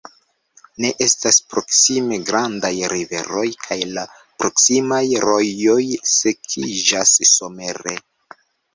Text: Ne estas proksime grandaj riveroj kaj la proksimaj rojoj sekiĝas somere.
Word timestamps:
Ne 0.85 0.89
estas 1.05 1.37
proksime 1.55 2.17
grandaj 2.31 2.73
riveroj 2.95 3.45
kaj 3.67 3.79
la 3.99 4.07
proksimaj 4.41 5.05
rojoj 5.29 5.81
sekiĝas 6.17 7.17
somere. 7.39 7.99